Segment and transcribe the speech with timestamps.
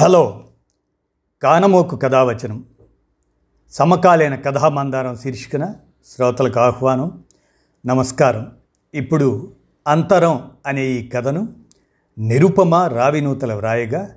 [0.00, 0.44] Hello
[1.42, 2.64] కానమోకు కథావచనం.
[3.70, 5.74] సమకాలీన కథామందారం శీర్షికన
[6.06, 7.22] శ్రోతలకు ఆహ్వానం
[7.86, 8.52] నమస్కారం.
[8.94, 9.52] ఇప్పుడు
[9.86, 11.48] అంతరం అనే ఈ కథను
[12.18, 14.14] నిరుపమ రావినూతల వ్రాయగా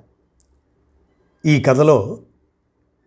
[1.46, 2.18] ఈ కథలో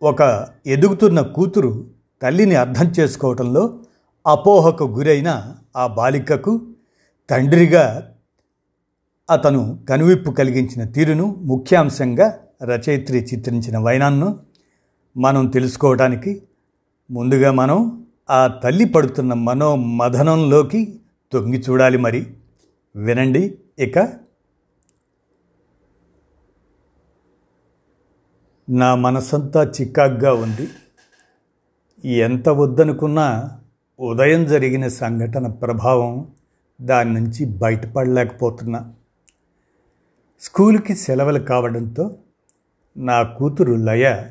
[0.02, 1.84] ఒక ఎదుగుతున్న కూతురు
[2.22, 3.78] తల్లిని అర్థం చేసుకోవటంలో
[4.26, 6.66] అపోహకు గురైన ఆ బాలికకు
[7.30, 8.12] తండ్రిగా
[9.30, 14.40] అతను కనువిప్పు కలిగించిన తీరును ముఖ్యాంశంగా రచయిత్రి చిత్రించిన వైనాన్ను
[15.16, 16.42] మనం తెలుసుకోవడానికి
[17.10, 21.00] ముందుగా మనం ఆ తల్లి పడుతున్న మనోమథనంలోకి
[21.32, 22.34] తొంగి చూడాలి మరి.
[22.96, 23.98] వినండి ఇక.
[28.68, 30.68] నా మనసంతా చికాగ్గా ఉంది.
[32.08, 33.58] ఎంత వద్దనుకున్నా
[34.00, 36.28] ఉదయం జరిగిన సంఘటన ప్రభావం
[36.80, 38.94] దాని నుంచి బయటపడలేకపోతున్నా.
[40.40, 42.18] స్కూల్కి సెలవులు కావడంతో
[42.96, 44.24] నా కూతురు లయ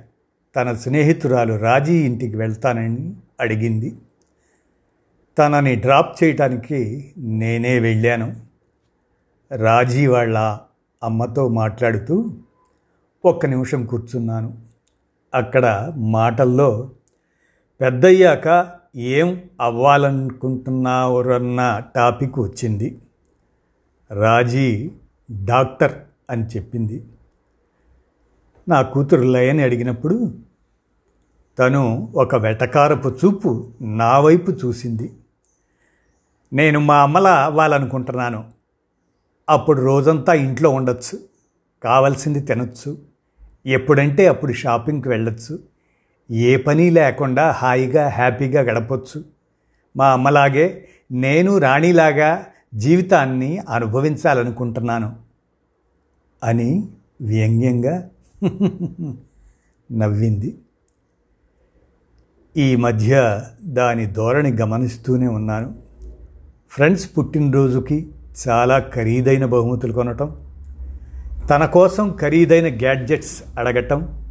[0.56, 3.96] తన స్నేహితురాలు రాజీ ఇంటికి వెళ్తానని అడిగింది.
[5.38, 8.36] తనని డ్రాప్ చేయటానికి నేనే వెళ్ళాను.
[9.52, 10.60] రాజీ వాళ్ళ
[11.04, 12.36] అమ్మతో మాట్లాడుతూ
[13.26, 14.58] ఒక్క నిమిషం కూర్చున్నాను.
[15.34, 16.92] అక్కడ మాటల్లో
[17.82, 23.02] పెద్దయ్యాక ఏం అవ్వాలనుకుంటున్నారన్న టాపిక్ వచ్చింది.
[24.12, 24.92] రాజీ
[25.46, 25.94] డాక్టర్
[26.30, 27.06] అని చెప్పింది.
[28.68, 30.34] నా కూతురు లయని అడిగినప్పుడు
[31.60, 35.14] తను ఒక వెటకారపు చూపు నా వైపు చూసింది.
[36.54, 38.52] నేను మా అమ్మల అవ్వాలనుకుంటున్నాను.
[39.50, 41.20] అప్పుడు రోజంతా ఇంట్లో ఉండొచ్చు.
[41.84, 42.98] కావలసింది తినొచ్చు.
[43.66, 45.60] ఎప్పుడంటే అప్పుడు షాపింగ్కి వెళ్ళొచ్చు.
[46.32, 49.24] ఏ పని లేకుండా హాయిగా హ్యాపీగా గడపచ్చు.
[49.98, 55.16] మా అమ్మలాగే నేను రాణిలాగా జీవితాన్ని అనుభవించాలనుకుంటున్నాను
[56.44, 56.90] అని
[57.22, 58.10] వ్యంగ్యంగా
[59.92, 60.58] నవ్వింది.
[62.58, 65.76] ఈ మధ్య దాని ధోరణి గమనిస్తూనే ఉన్నాను.
[66.70, 68.08] ఫ్రెండ్స్ పుట్టినరోజుకి
[68.48, 70.38] చాలా ఖరీదైన బహుమతులు కొనటం
[71.50, 74.26] తన కోసం ఖరీదైన గ్యాడ్జెట్స్ అడగటం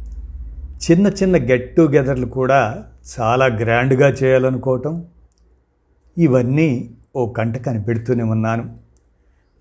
[0.91, 2.85] చిన్న చిన్న గెట్ టుగెదర్లు కూడా
[3.19, 5.05] చాలా గ్రాండ్గా చేయాలనుకోవటం
[6.17, 8.75] ఇవన్నీ ఓ కంట కనిపెడుతూనే ఉన్నాను.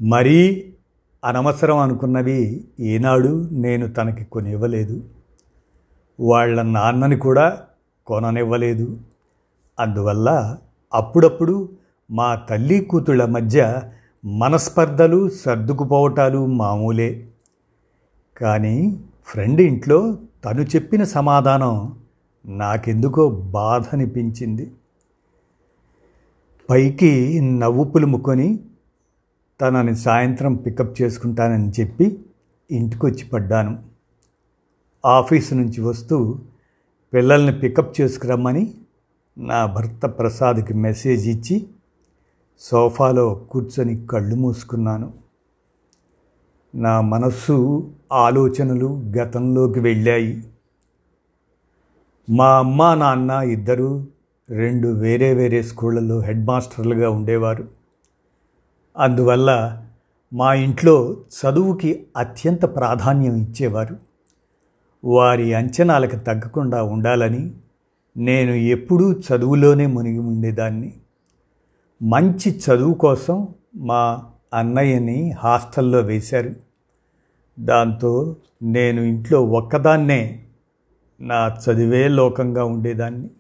[0.03, 0.70] మరీ
[1.24, 5.04] అనవసరం అనుకున్నవి ఏనాడు నేను తనకి కొనివ్వలేదు.
[6.20, 7.62] వాళ్ళ నాన్నని కూడా
[8.06, 9.00] కొననివ్వలేదు.
[9.80, 10.56] అందువల్ల
[10.94, 11.68] అప్పుడప్పుడు
[12.10, 13.80] మా తల్లి కూతుళ్ళ మధ్య
[14.24, 17.26] మనస్పర్ధలు సర్దుకుపోవటాలు మామూలే.
[18.36, 21.98] కానీ ఫ్రెండ్ ఇంట్లో తను చెప్పిన సమాధానం
[22.46, 24.72] నాకెందుకో బాధ అనిపించింది
[26.70, 28.58] పైకి నవ్వు పులుముకొని
[29.60, 32.25] తనని సాయంత్రం పికప్ చేసుకుంటానని చెప్పి
[32.70, 33.82] ఇంటికి వచ్చి పడ్డాను.
[35.06, 36.38] ఆఫీసు నుంచి వస్తూ
[37.15, 38.75] పిల్లల్ని పికప్ చేసుకురమ్మని
[39.38, 41.66] నా భర్త ప్రసాద్కి మెసేజ్ ఇచ్చి
[42.59, 45.12] సోఫాలో కూర్చొని కళ్ళు మూసుకున్నాను.
[46.75, 50.44] నా మనస్సు ఆలోచనలు గతంలోకి వెళ్ళాయి.
[52.31, 54.06] మా అమ్మ నాన్న ఇద్దరూ
[54.50, 57.83] రెండు వేరే వేరే స్కూళ్ళల్లో హెడ్ మాస్టర్లుగా ఉండేవారు.
[58.97, 59.82] అందువల్ల
[60.32, 63.99] మా ఇంట్లో చదువుకి అత్యంత ప్రాధాన్యం ఇచ్చేవారు.
[65.05, 67.53] వారి అంచనాలకు తగ్గకుండా ఉండాలని
[68.16, 70.93] నేను ఎప్పుడూ చదువులోనే మునిగి ఉండేదాన్ని.
[72.03, 74.25] మంచి చదువు కోసం మా
[74.55, 76.50] అన్నయ్యని హాస్టల్లో వేశారు.
[77.61, 80.44] దాంతో నేను ఇంట్లో ఒక్కదాన్నే
[81.21, 83.31] నా చదివే లోకంగా ఉండేదాన్ని.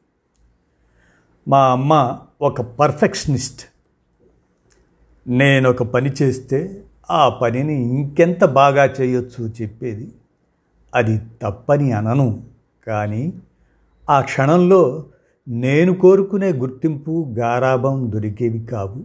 [1.48, 3.73] మా అమ్మ ఒక పర్ఫెక్షనిస్ట్.
[5.28, 10.12] నేను ఒక పని చేస్తే ఆ పనిని ఇంకెంత బాగా చేయొచ్చు చెప్పేది?
[10.94, 12.42] అది తప్పని అనను.
[12.86, 13.32] కానీ
[14.10, 15.04] ఆ క్షణంలో
[15.48, 18.96] నేను కోరుకునే గుర్తింపు గారాభం దొరికేవి కావు.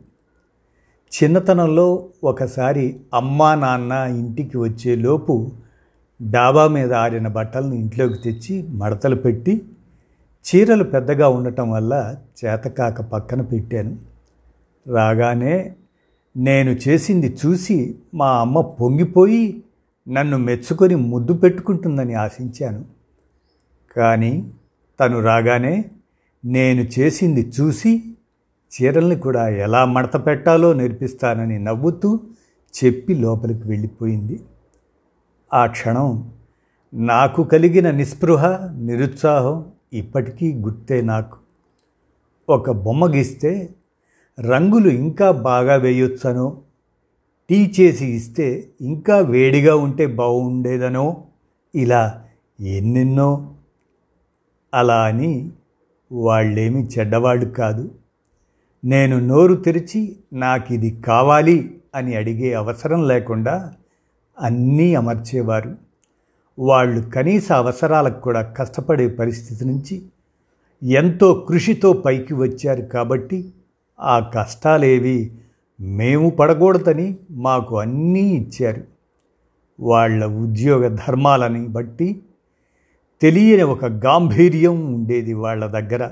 [1.13, 5.51] చిన్నతనంలో ఒకసారి అమ్మా నాన్న ఇంటికి వచ్చేలోపు
[6.31, 9.61] డాబా మీద ఆడిన బట్టలను ఇంట్లోకి తెచ్చి మడతలు పెట్టి
[10.45, 13.97] చీరలు పెద్దగా ఉండటం వల్ల చేతకాక పక్కన పెట్టాను.
[14.87, 15.75] రాగానే
[16.39, 19.63] నేను చేసింది చూసి మా అమ్మ పొంగిపోయి
[20.07, 22.85] నన్ను మెచ్చుకొని ముద్దు పెట్టుకుంటుందని ఆశించాను.
[23.97, 24.51] కానీ
[24.99, 25.85] తను రాగానే
[26.45, 28.03] నేను చేసింది చూసి
[28.71, 32.19] చీరల్ని కూడా ఎలా మడత పెట్టాలో నేర్పిస్తానని నవ్వుతూ
[32.73, 34.39] చెప్పి లోపలికి వెళ్ళిపోయింది.
[35.53, 36.31] ఆ క్షణం
[36.93, 38.45] నాకు కలిగిన నిస్పృహ
[38.77, 41.37] నిరుత్సాహం ఇప్పటికీ గుర్తే నాకు.
[42.49, 43.69] ఒక బొమ్మ గీస్తే
[44.41, 46.57] రంగులు ఇంకా బాగా వేయొచ్చనో?
[47.49, 51.23] టీ చేసి ఇస్తే ఇంకా వేడిగా ఉంటే బాగుండేదనో?
[51.75, 52.23] ఇలా
[52.59, 53.55] ఎన్నెన్నో?
[54.73, 55.49] అలా అని
[56.11, 57.91] వాళ్ళేమి చెడ్డవాళ్ళు కాదు.
[58.85, 63.73] నేను నోరు తెరిచి నాకు ఇది కావాలి అని అడిగే అవసరం లేకుండా
[64.39, 65.75] అన్నీ అమర్చేవారు.
[66.59, 70.01] వాళ్ళు కనీస అవసరాలకు కూడా కష్టపడే పరిస్థితి నుంచి
[70.83, 73.53] ఎంతో కృషితో పైకి వచ్చారు కాబట్టి
[74.01, 75.31] ఆ కష్టాలేవి
[75.81, 78.83] మేము పడకూడదని మాకు అన్నీ ఇచ్చారు.
[79.79, 82.21] వాళ్ళ ఉద్యోగ ధర్మాలని బట్టి
[83.21, 86.09] తెలియని ఒక గాంభీర్యం ఉండేది వాళ్ళ దగ్గర.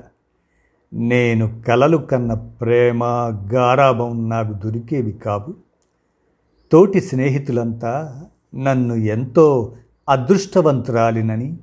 [0.93, 3.03] నేను కలలు కన్న ప్రేమ
[3.53, 5.53] గారాభం నాకు దొరికేవి కావు.
[6.71, 8.23] తోటి స్నేహితులంతా
[8.55, 9.75] నన్ను ఎంతో
[10.09, 11.57] అదృష్టవంతురాలినని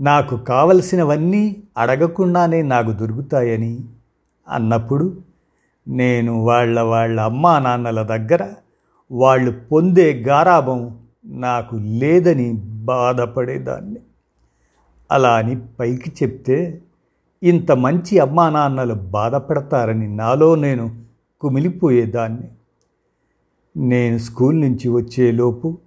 [0.00, 3.80] నాకు కావలసినవన్నీ అడగకుండానే నాకు దొరుకుతాయని
[4.48, 5.16] అన్నప్పుడు
[5.88, 8.52] నేను వాళ్ళ వాళ్ళ అమ్మా నాన్నల దగ్గర
[9.12, 14.00] వాళ్ళు పొందే గారాభం నాకు లేదని బాధపడేదాన్ని.
[15.10, 16.82] అలా అని పైకి చెప్తే
[17.42, 21.04] ఇంత మంచి అమ్మా నాన్నలు బాధపడతారని నాలో నేను
[21.40, 22.48] కుమిలిపోయేదాన్ని.
[23.76, 25.78] నేను స్కూల్ నుంచి వచ్చేలోపు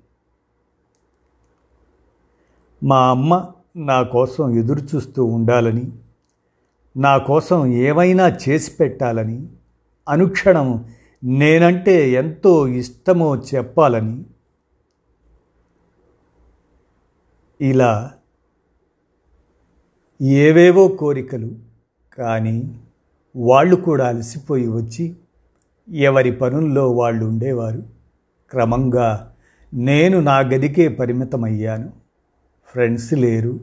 [2.83, 3.45] మా అమ్మ
[3.77, 5.91] నా కోసం ఎదురు చూస్తూ ఉండాలని
[6.97, 9.47] నా కోసం ఏమైనా చేసి పెట్టాలని
[10.07, 10.85] అనుక్షణం
[11.23, 14.25] నేనంటే ఎంతో ఇష్టమో చెప్పాలని
[17.61, 18.11] ఇలా
[20.21, 21.55] ఏవేవో కోరికలు
[22.13, 22.79] కానీ
[23.35, 25.15] వాళ్ళు కూడా అలసిపోయి వచ్చి
[25.89, 27.83] ఎవరి పనుల్లో వాళ్ళు ఉండేవారు.
[28.49, 29.35] క్రమంగా
[29.73, 31.93] నేను నా గదికే పరిమితమయ్యాను.
[32.67, 33.59] ఫ్రెండ్స్ లేరు.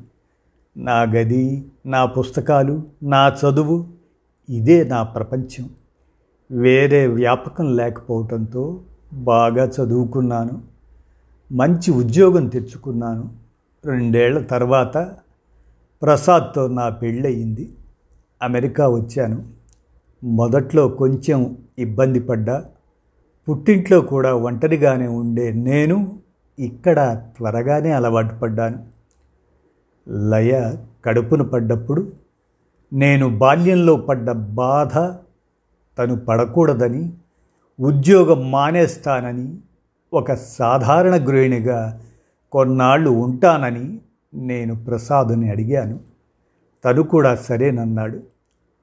[0.77, 3.87] నా గది నా పుస్తకాలు నా చదువు
[4.49, 5.71] ఇదే నా ప్రపంచం.
[6.55, 8.81] వేరే వ్యాపకం లేకపోవడంతో
[9.13, 10.63] బాగా చదువుకున్నాను
[11.53, 13.31] మంచి ఉద్యోగం తెచ్చుకున్నాను.
[13.85, 14.97] రెండేళ్ళ తర్వాత
[16.03, 17.73] ప్రసాద్తో నా పెళ్ళయింది.
[18.43, 19.45] అమెరికా వచ్చాను.
[20.25, 22.65] మొదట్లో కొంచెం ఇబ్బంది పడ్డా.
[23.49, 26.19] పుట్టింట్లో కూడా ఒంటరిగానే ఉండే నేను
[26.59, 28.85] ఇక్కడ త్వరగానే అలవాటు పడ్డాను.
[30.31, 30.75] లయ
[31.05, 32.13] కడుపున పడ్డప్పుడు
[32.93, 34.99] నేను బాల్యంలో పడ్డ బాధ
[35.99, 37.13] తను పడకూడదని
[37.81, 39.59] ఉద్యోగం మానేస్తానని
[40.13, 42.01] ఒక సాధారణ గృహిణిగా
[42.53, 44.01] కొన్నాళ్ళు ఉంటానని
[44.35, 46.01] నేను ప్రసాదుని అడిగాను.
[46.85, 48.23] తను కూడా సరేనన్నాడు.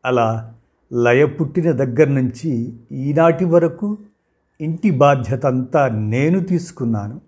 [0.06, 0.54] అలా
[0.94, 3.98] లయ పుట్టిన దగ్గర నుంచి ఈనాటి వరకు
[4.62, 7.22] ఇంటి బాధ్యత అంతా నేను తీసుకున్నాను.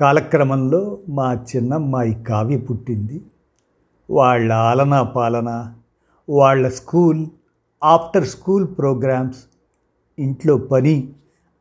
[0.00, 3.22] కాలక్రమంలో మా చిన్నమ్మాయి కావ్య పుట్టింది.
[4.10, 5.74] వాళ్ళ ఆలనా పాలన
[6.28, 7.26] వాళ్ళ స్కూల్
[7.86, 9.38] ఆఫ్టర్ స్కూల్ ప్రోగ్రామ్స్
[10.18, 11.12] ఇంట్లో పని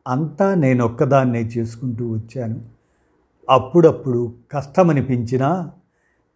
[0.07, 2.61] అంతా నేను ఒక్కదాన్నే చేసుకుంటూ వచ్చాను.
[3.49, 5.71] అప్పుడప్పుడు కష్టమనిపించినా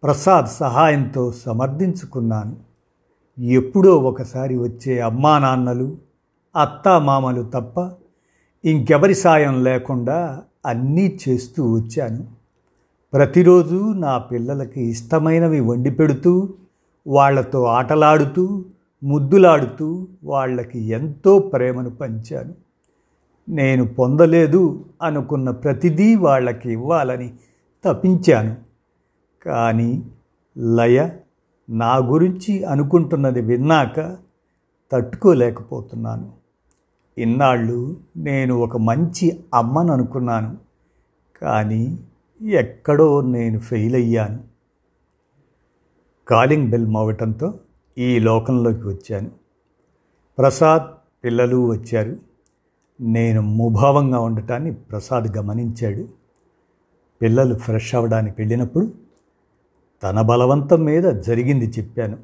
[0.02, 2.56] ప్రసాద్ సహాయంతో సమర్థించుకున్నాను.
[3.42, 5.96] ఎప్పుడో ఒకసారి వచ్చే అమ్మా నాన్నలు
[6.56, 7.90] అత్తామామలు తప్ప
[8.64, 12.26] ఇంకెవరి సాయం లేకుండా అన్నీ చేస్తూ వచ్చాను.
[13.12, 16.48] ప్రతిరోజు నా పిల్లలకి ఇష్టమైనవి వండి పెడుతూ
[17.06, 18.64] వాళ్ళతో ఆటలాడుతూ
[19.04, 22.54] ముద్దులాడుతూ వాళ్ళకి ఎంతో ప్రేమను పంచాను.
[23.48, 27.34] నేను పొందలేదు అనుకున్న ప్రతిదీ వాళ్ళకి ఇవ్వాలని
[27.84, 28.56] తపించాను.
[29.46, 30.02] కానీ
[30.58, 31.08] లయ
[31.70, 34.16] నా గురించి అనుకుంటున్నది విన్నాక
[34.92, 36.32] తట్టుకోలేకపోతున్నాను.
[37.18, 40.58] ఇన్నాళ్ళు నేను ఒక మంచి అమ్మను అనుకున్నాను.
[41.42, 41.98] కానీ
[42.42, 44.38] ఎక్కడో నేను ఫెయిల్ అయ్యాను.
[46.28, 47.54] కాలింగ్ బెల్ మోగటంతో
[47.98, 49.30] ఈ లోకంలోకి వచ్చాను.
[50.38, 50.82] ప్రసాద్
[51.24, 52.16] పిల్లలు వచ్చారు.
[53.00, 56.08] నేను ముభావంగా ఉండటాన్ని ప్రసాద్ గమనించాడు.
[57.22, 58.92] పిల్లలు ఫ్రెష్ అవ్వడానికి వెళ్ళినప్పుడు
[60.02, 62.18] తన బలవంతం మీద జరిగింది చెప్పాను.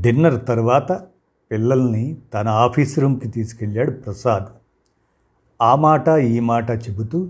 [0.00, 0.92] డిన్నర్ తర్వాత
[1.50, 4.44] పిల్లల్ని తన ఆఫీస్ రూమ్కి తీసుకెళ్ళాడు ప్రసాద్.
[5.62, 7.28] ఆ మాట ఈ మాట చెబుతూ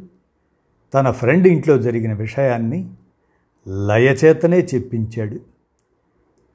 [0.94, 2.90] తన ఫ్రెండ్ ఇంట్లో జరిగిన విషయాన్ని
[3.87, 5.55] లయచేతనే చెప్పించాడు.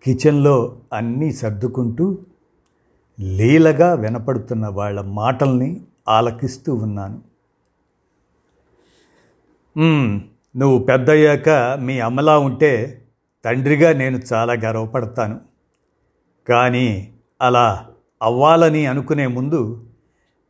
[0.03, 2.17] కిచెన్లో అన్నీ సర్దుకుంటూ
[3.19, 7.21] లీలగా వినపడుతున్న వాళ్ళ మాటల్ని ఆలకిస్తూ ఉన్నాను.
[10.57, 11.49] నువ్వు పెద్దయ్యాక
[11.81, 13.01] మీ అమ్మలా ఉంటే
[13.45, 15.39] తండ్రిగా నేను చాలా గర్వపడతాను.
[16.49, 17.87] కానీ అలా
[18.21, 19.61] అవ్వాలని అనుకునే ముందు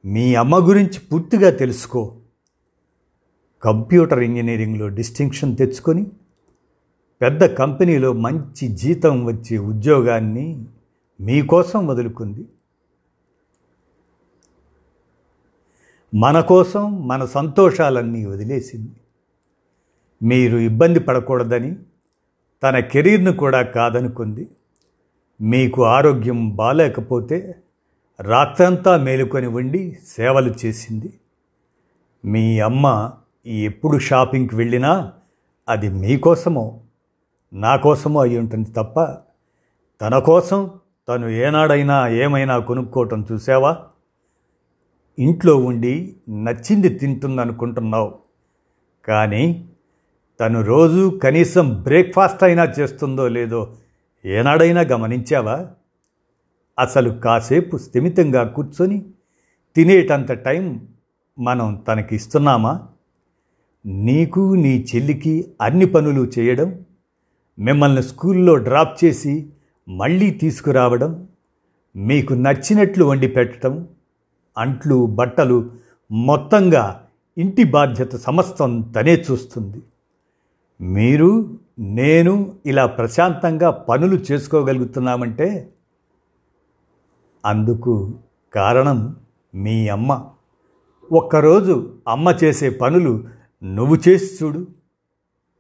[0.06, 2.18] మీ అమ్మ గురించి పూర్తిగా తెలుసుకో.
[3.64, 6.06] కంప్యూటర్ ఇంజనీరింగ్లో డిస్టింక్షన్ తెచ్చుకొని
[7.22, 10.66] పెద్ద కంపెనీలో మంచి జీతం వచ్చే ఉద్యోగాన్ని
[11.22, 12.46] మీకోసం వదులుకుంది.
[16.16, 18.92] మన కోసం మన సంతోషాలన్నీ వదిలేసింది.
[20.24, 21.76] మీరు ఇబ్బంది పడకూడదని
[22.64, 24.48] తన కెరీర్ను కూడా కాదనుకుంది.
[25.42, 27.56] మీకు ఆరోగ్యం బాలేకపోతే
[28.20, 31.14] రాత్రంతా మేలుకొని ఉండి సేవలు చేసింది.
[32.26, 33.12] మీ అమ్మ
[33.46, 35.14] ఎప్పుడు షాపింగ్కి వెళ్ళినా
[35.70, 36.80] అది మీకోసమో
[37.54, 39.00] నా కోసమో అయి ఉంటుంది తప్ప
[40.02, 40.70] తన కోసం
[41.08, 43.84] తను ఏనాడైనా ఏమైనా కొనుక్కోవటం చూసావా?
[45.20, 48.20] ఇంట్లో ఉండి నచ్చింది తింటుందనుకుంటున్నావు.
[49.06, 49.68] కానీ
[50.40, 53.74] తను రోజు కనీసం బ్రేక్ఫాస్ట్ అయినా చేస్తుందో లేదో
[54.26, 55.70] ఏనాడైనా గమనించావా?
[56.80, 59.06] అసలు కాసేపు స్థిమితంగా కూర్చొని
[59.76, 60.88] తినేటంత టైం
[61.40, 62.88] మనం తనకి ఇస్తున్నామా
[63.86, 66.86] నీకు నీ చెల్లికి అన్ని పనులు చేయడం
[67.60, 69.48] మిమ్మల్ని స్కూల్లో డ్రాప్ చేసి
[69.90, 71.28] మళ్ళీ తీసుకురావడం
[71.96, 73.88] మీకు నచ్చినట్లు వండి పెట్టడం
[74.58, 75.72] అంట్లు బట్టలు
[76.12, 77.02] మొత్తంగా
[77.38, 79.82] ఇంటి బాధ్యత సమస్తం తనే చూస్తుంది.
[80.82, 85.70] మీరు నేను ఇలా ప్రశాంతంగా పనులు చేసుకోగలుగుతున్నామంటే
[87.46, 88.14] అందుకు
[88.54, 89.16] కారణం
[89.56, 90.26] మీ అమ్మ.
[91.12, 93.24] ఒక్కరోజు అమ్మ చేసే పనులు
[93.64, 94.68] నువ్వు చేసి చూడు.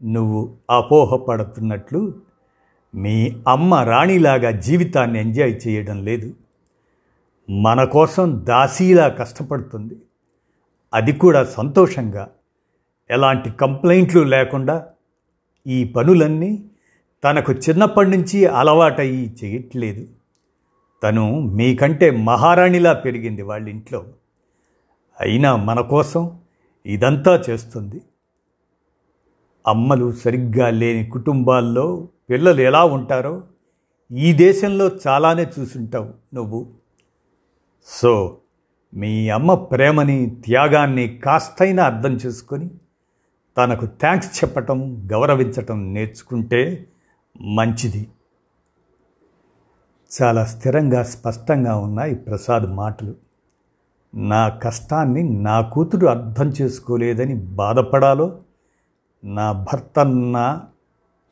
[0.03, 2.13] నువ్వు అపోహపడుతున్నట్లు
[2.95, 6.33] మీ అమ్మ రాణిలాగా జీవితాన్ని ఎంజాయ్ చేయడం లేదు.
[7.49, 9.95] మన కోసం దాసీలా కష్టపడుతుంది.
[10.93, 12.29] అది కూడా సంతోషంగా.
[13.09, 14.87] ఎలాంటి కంప్లైంట్లు లేకుండా
[15.67, 16.63] ఈ పనులన్నీ
[17.23, 20.07] తనకు చిన్నప్పటి నుంచి అలవాటయ్యి చేయట్లేదు.
[21.03, 24.05] తను మీకంటే మహారాణిలా పెరిగింది వాళ్ళ ఇంట్లో
[25.19, 26.39] అయినా మన కోసం
[26.85, 28.01] ఇదంతా చేస్తుంది.
[29.67, 33.41] అమ్మలు సరిగ్గా లేని కుటుంబాల్లో పిల్లలు ఎలా ఉంటారో
[34.11, 36.69] ఈ దేశంలో చాలానే చూసుంటావు నువ్వు.
[37.85, 38.37] సో
[38.93, 42.71] మీ అమ్మ ప్రేమని త్యాగాన్ని కాస్తైనా అర్థం చేసుకొని
[43.57, 46.87] తనకు థ్యాంక్స్ చెప్పటం గౌరవించటం నేర్చుకుంటే
[47.41, 48.07] మంచిది.
[50.11, 53.15] చాలా స్థిరంగా స్పష్టంగా ఉన్నాయి ప్రసాద్ మాటలు.
[54.15, 58.39] నా కష్టాన్ని నా కూతురు అర్థం చేసుకోలేదని బాధపడాలో
[59.23, 60.63] నా భర్తన్న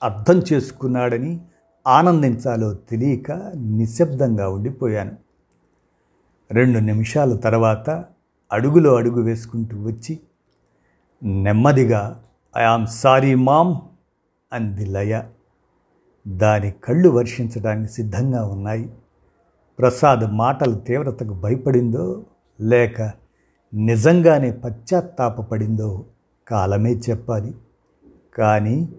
[0.04, 1.42] అర్థం చేసుకున్నాడని
[1.88, 5.12] ఆనందించాలో తెలియక నిశ్శబ్దంగా ఉండిపోయాను.
[6.52, 8.06] రెండు నిమిషాల తర్వాత
[8.52, 10.20] అడుగులో అడుగు వేసుకుంటూ వచ్చి
[11.24, 12.24] నెమ్మదిగా
[12.58, 13.76] ఐఆమ్ సారీ మామ్
[14.54, 15.24] అంది లయ.
[16.28, 18.94] దాని కళ్ళు వర్షించడానికి సిద్ధంగా ఉన్నాయి.
[19.80, 22.26] ప్రసాద్ మాటల తీవ్రతకు భయపడిందో
[22.62, 23.02] లేక
[23.74, 26.06] నిజంగానే పశ్చాత్తాపడిందో
[26.48, 27.54] కాలమే చెప్పాలి.
[28.36, 28.90] కానీ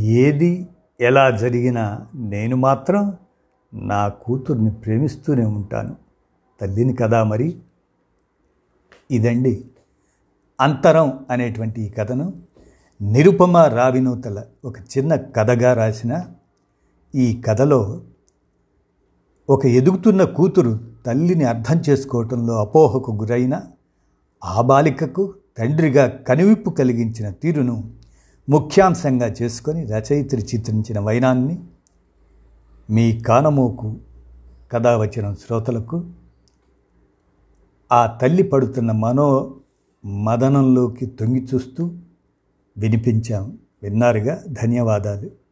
[0.00, 0.68] ఏది
[1.00, 3.16] ఎలా జరిగినా నేను మాత్రం
[3.72, 5.96] నా కూతుర్ని ప్రేమిస్తూనే ఉంటాను.
[6.60, 7.60] తల్లిని కదా మరి?
[9.10, 9.64] ఇదండి
[10.60, 12.32] అంతరం అనేటువంటి ఈ కథను
[13.00, 16.24] నిరుపమ రావినూతల ఒక చిన్న కథగా రాసిన
[17.14, 18.00] ఈ కథలో
[19.48, 23.62] ఒక ఎదుగుతున్న కూతురు తల్లిని అర్థం చేసుకోవటంలో అపోహకు గురైన
[24.44, 27.94] ఆ బాలికకు తండ్రిగా కనువిప్పు కలిగించిన తీరును
[28.48, 31.58] ముఖ్యాంశంగా చేసుకొని రచయిత్రి చిత్రించిన వైనాన్ని
[32.90, 33.96] మీ కానమోకు
[34.72, 36.04] కథ వచ్చిన శ్రోతలకు
[37.92, 39.56] ఆ తల్లి పడుతున్న మనో
[40.04, 41.92] మదనంలోకి తొంగి చూస్తూ
[42.78, 43.58] వినిపించాం.
[43.82, 44.42] విన్నారుగా?
[44.48, 45.43] ధన్యవాదాలు.